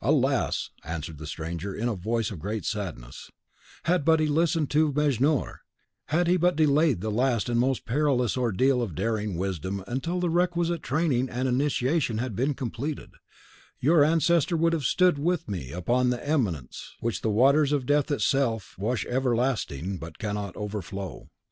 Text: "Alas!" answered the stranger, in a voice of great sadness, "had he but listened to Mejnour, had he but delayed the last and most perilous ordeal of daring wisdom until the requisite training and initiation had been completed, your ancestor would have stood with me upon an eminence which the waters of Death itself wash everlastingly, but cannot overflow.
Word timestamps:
"Alas!" 0.00 0.70
answered 0.84 1.18
the 1.18 1.26
stranger, 1.26 1.74
in 1.74 1.88
a 1.88 1.96
voice 1.96 2.30
of 2.30 2.38
great 2.38 2.64
sadness, 2.64 3.32
"had 3.82 4.02
he 4.02 4.04
but 4.04 4.20
listened 4.20 4.70
to 4.70 4.92
Mejnour, 4.92 5.62
had 6.04 6.28
he 6.28 6.36
but 6.36 6.54
delayed 6.54 7.00
the 7.00 7.10
last 7.10 7.48
and 7.48 7.58
most 7.58 7.84
perilous 7.84 8.36
ordeal 8.36 8.80
of 8.80 8.94
daring 8.94 9.34
wisdom 9.34 9.82
until 9.88 10.20
the 10.20 10.30
requisite 10.30 10.84
training 10.84 11.28
and 11.28 11.48
initiation 11.48 12.18
had 12.18 12.36
been 12.36 12.54
completed, 12.54 13.10
your 13.80 14.04
ancestor 14.04 14.56
would 14.56 14.72
have 14.72 14.84
stood 14.84 15.18
with 15.18 15.48
me 15.48 15.72
upon 15.72 16.12
an 16.12 16.20
eminence 16.20 16.94
which 17.00 17.22
the 17.22 17.28
waters 17.30 17.72
of 17.72 17.86
Death 17.86 18.12
itself 18.12 18.76
wash 18.78 19.04
everlastingly, 19.06 19.96
but 19.96 20.18
cannot 20.20 20.54
overflow. 20.56 21.28